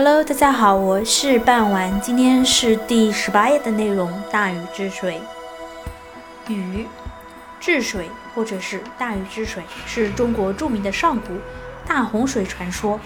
[0.00, 4.08] Hello，大家好，我是半晚，今天是第十八页的内容。
[4.30, 5.20] 大禹治水。
[6.46, 6.86] 禹
[7.58, 11.32] 治水，或者是大禹治水，是中国著名的上古
[11.84, 13.00] 大洪水传说。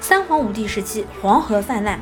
[0.00, 2.00] 三皇五帝时期，黄河泛滥，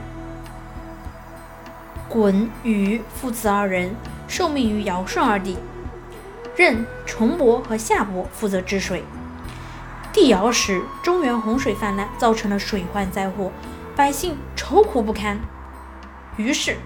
[2.11, 3.95] 鲧、禹父子二人
[4.27, 5.59] 受命于尧舜二帝，
[6.57, 9.05] 任重伯和夏伯负责治水。
[10.15, 13.53] 帝尧时，中原洪水泛滥，造成了水患灾祸。
[13.97, 15.41] 百姓愁苦不堪，
[16.37, 16.77] 于是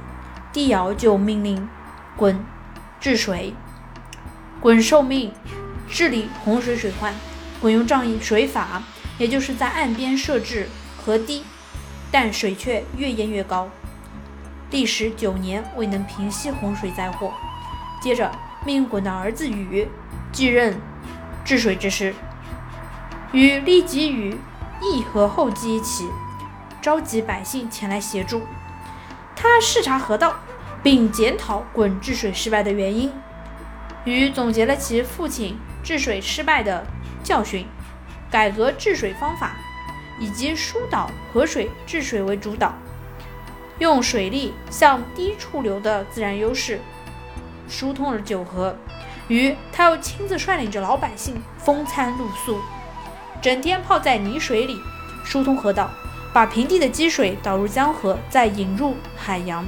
[0.52, 1.68] 帝尧就命令
[2.18, 2.36] 鲧
[3.00, 3.54] 治水。
[4.62, 5.32] 鲧受命
[5.88, 7.14] 治理洪水水患。
[7.62, 8.82] 鲧用仗义水法，
[9.16, 10.68] 也就是在岸边设置
[11.02, 11.44] 河堤，
[12.10, 13.70] 但水却越淹越高，
[14.70, 17.32] 历时九年未能平息洪水灾祸。
[18.02, 18.30] 接着
[18.66, 19.88] 命鲧的儿子禹
[20.30, 20.78] 继任
[21.42, 22.14] 治水之事。
[23.32, 24.36] 禹立即与
[24.82, 26.08] 义和后继一起。
[26.84, 28.42] 召集百姓前来协助，
[29.34, 30.36] 他视察河道，
[30.82, 33.10] 并检讨鲧治水失败的原因，
[34.04, 36.86] 禹总结了其父亲治水失败的
[37.22, 37.66] 教训，
[38.30, 39.52] 改革治水方法，
[40.20, 42.74] 以及疏导河水治水为主导，
[43.78, 46.78] 用水利向低处流的自然优势，
[47.66, 48.76] 疏通了九河。
[49.28, 52.60] 禹他又亲自率领着老百姓风餐露宿，
[53.40, 54.78] 整天泡在泥水里，
[55.24, 55.90] 疏通河道。
[56.34, 59.64] 把平地的积水导入江河，再引入海洋。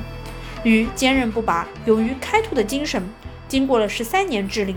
[0.65, 3.09] 禹坚韧不拔、勇于开拓的精神，
[3.47, 4.75] 经过了十三年治理，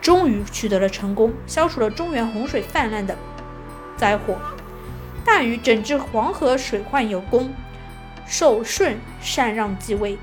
[0.00, 3.16] 终于取得了成功，消除了中原洪水泛滥的
[3.96, 4.36] 灾祸。
[5.24, 7.52] 大禹整治黄河水患有功，
[8.24, 10.16] 受舜禅让继位，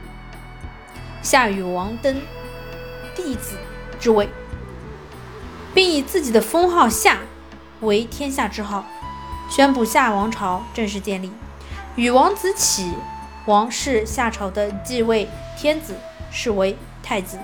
[1.21, 2.21] 夏禹王登
[3.13, 3.57] 弟子
[3.99, 4.29] 之位，
[5.73, 7.17] 并以自己的封号夏
[7.81, 8.85] 为天下之号。
[9.49, 11.31] 宣布夏王朝正式建立，
[11.95, 12.93] 禹王子启
[13.45, 15.95] 王是夏朝的继位天子，
[16.29, 17.39] 是为太子。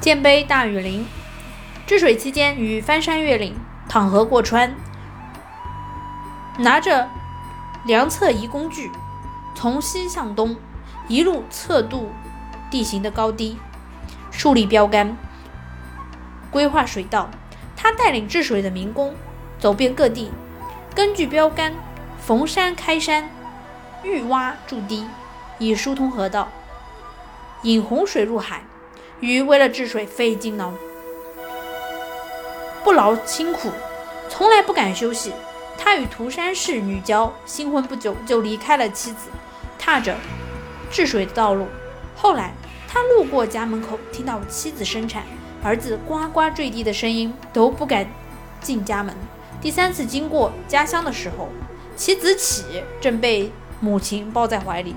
[0.00, 1.06] 建碑大禹陵，
[1.86, 3.56] 治水期间，禹翻山越岭，
[3.88, 4.74] 淌河过川，
[6.58, 7.08] 拿着
[7.84, 8.90] 量测仪工具，
[9.54, 10.56] 从西向东
[11.08, 12.12] 一路测度
[12.70, 13.58] 地形的高低，
[14.30, 15.16] 树立标杆，
[16.50, 17.28] 规划水道。
[17.84, 19.14] 他带领治水的民工
[19.58, 20.30] 走遍各地，
[20.94, 21.70] 根据标杆
[22.18, 23.28] 逢山开山，
[24.02, 25.04] 遇洼筑堤，
[25.58, 26.48] 以疏通河道，
[27.60, 28.62] 引洪水入海。
[29.20, 30.72] 禹为了治水费尽脑
[32.82, 33.70] 不劳辛苦，
[34.30, 35.34] 从来不敢休息。
[35.76, 39.28] 他与涂山氏女娇新婚不久就离开了妻子，
[39.78, 40.16] 踏着
[40.90, 41.66] 治水的道路。
[42.16, 42.54] 后来
[42.88, 45.24] 他路过家门口，听到妻子生产。
[45.64, 48.06] 儿子呱呱坠地的声音都不敢
[48.60, 49.16] 进家门。
[49.62, 51.48] 第三次经过家乡的时候，
[51.96, 54.94] 其子启正被母亲抱在怀里，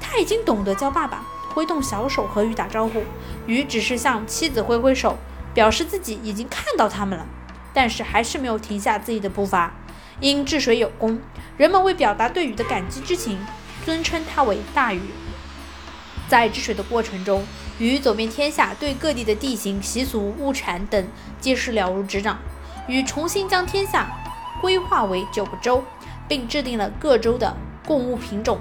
[0.00, 3.02] 他已经懂得叫爸爸，挥动小手和鱼打招呼。
[3.48, 5.18] 鱼只是向妻子挥挥手，
[5.52, 7.26] 表示自己已经看到他们了，
[7.72, 9.74] 但是还是没有停下自己的步伐。
[10.20, 11.18] 因治水有功，
[11.56, 13.36] 人们为表达对禹的感激之情，
[13.84, 15.00] 尊称他为大禹。
[16.34, 17.44] 在治水的过程中，
[17.78, 21.06] 禹走遍天下，对各地的地形、习俗、物产等
[21.38, 22.36] 皆是了如指掌。
[22.88, 24.10] 禹重新将天下
[24.60, 25.84] 规划为九个州，
[26.26, 27.56] 并制定了各州的
[27.86, 28.58] 贡物品种。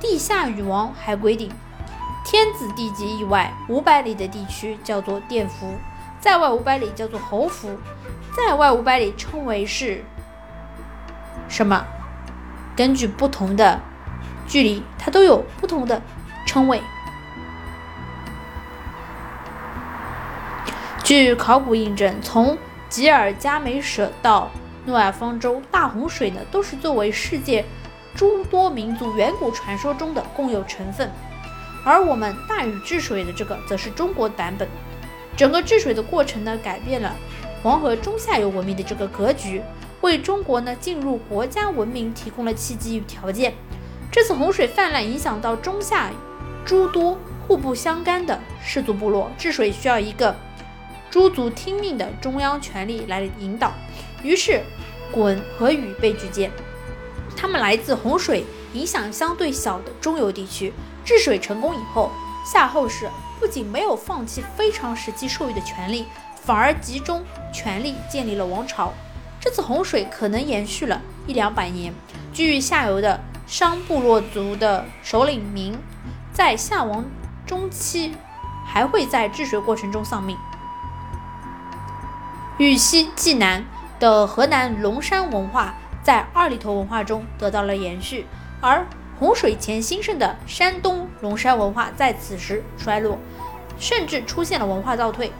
[0.00, 1.50] 地下禹王还规定，
[2.24, 5.74] 天子地级以外五百里的地区叫做甸服，
[6.20, 7.78] 在外五百里叫做侯服，
[8.34, 10.02] 在外五百里称为是
[11.50, 11.84] 什么？
[12.74, 13.78] 根据不同的
[14.48, 16.00] 距离，它都有不同的
[16.50, 16.82] 称谓。
[21.04, 24.50] 据考古印证，从吉尔加美舍到
[24.84, 27.64] 诺亚方舟，大洪水呢，都是作为世界
[28.16, 31.08] 诸多民族远古传说中的共有成分。
[31.84, 34.68] 而我们大禹治水的这个，则是中国版本。
[35.36, 37.14] 整个治水的过程呢，改变了
[37.62, 39.62] 黄河中下游文明的这个格局，
[40.00, 43.54] 为中国呢进入国家文明提供了契机与条件。
[44.10, 46.10] 这次洪水泛滥，影响到中下
[46.64, 50.34] 诸多互不相干的氏族部落，治水需要一个。
[51.10, 53.72] 诸族听命的中央权力来引导，
[54.22, 54.62] 于是
[55.12, 56.50] 鲧和禹被举荐。
[57.36, 60.72] 他们来自洪水影响相对小的中游地区。
[61.04, 62.12] 治水成功以后，
[62.46, 63.08] 夏后氏
[63.40, 66.06] 不仅没有放弃非常时期授予的权利，
[66.36, 68.92] 反而集中权力建立了王朝。
[69.40, 71.92] 这次洪水可能延续了一两百年。
[72.32, 75.76] 据下游的商部落族的首领明，
[76.32, 77.04] 在夏王
[77.46, 78.14] 中期
[78.64, 80.36] 还会在治水过程中丧命。
[82.58, 83.64] 豫西冀南
[83.98, 88.26] 的河南龙山文化在二里头文化中得到了延续，
[88.60, 88.86] 而
[89.18, 93.18] 洪水前兴盛的山东龙山文化在此时衰落，
[93.78, 95.32] 甚至出现了文化倒退。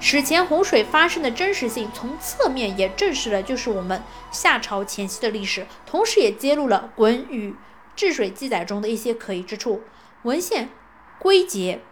[0.00, 7.50] 史前洪水发生的真实性，从侧面也证实了就是我们夏朝前期的历史，同时也揭露了《滚禹》
[7.96, 9.82] 治水记载中的一些可疑之处。
[10.24, 10.70] 文献
[11.18, 11.82] 归结，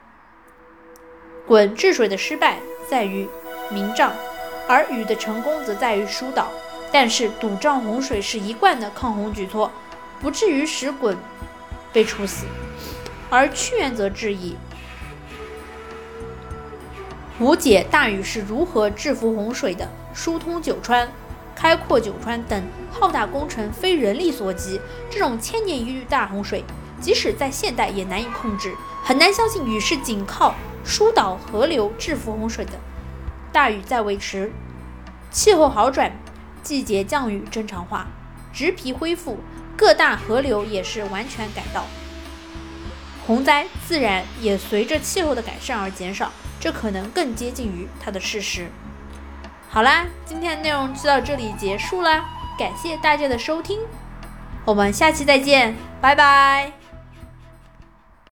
[1.46, 3.28] 鲧治水的失败在于
[3.70, 4.10] 明障，
[4.66, 6.48] 而禹的成功则在于疏导。
[6.90, 9.70] 但是堵障洪水是一贯的抗洪举措，
[10.18, 11.14] 不至于使鲧
[11.92, 12.46] 被处死。
[13.28, 14.56] 而屈原则质疑。
[17.38, 19.86] 无解大禹是如何制服洪水的？
[20.14, 21.06] 疏通九川、
[21.54, 24.80] 开阔九川等浩大工程非人力所及。
[25.10, 26.64] 这种千年一遇大洪水，
[27.02, 28.74] 即使在现代也难以控制。
[29.04, 30.54] 很难相信禹是仅靠
[30.84, 32.72] 疏导河流制服洪水的。
[33.52, 34.50] 大禹在维持
[35.30, 36.12] 气候好转、
[36.62, 38.06] 季节降雨正常化、
[38.52, 39.38] 植皮恢复，
[39.76, 41.84] 各大河流也是完全改道，
[43.26, 46.30] 洪灾自然也随着气候的改善而减少。
[46.60, 48.70] 这可能更接近于它的事实。
[49.68, 52.24] 好啦，今天的内容就到这里结束啦，
[52.56, 53.80] 感谢大家的收听，
[54.64, 56.81] 我们下期再见，拜拜。